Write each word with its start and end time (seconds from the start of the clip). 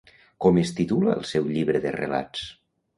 Com 0.45 0.57
es 0.61 0.71
titula 0.79 1.13
el 1.17 1.29
seu 1.35 1.47
llibre 1.53 1.85
de 1.87 1.95
relats? 2.01 2.53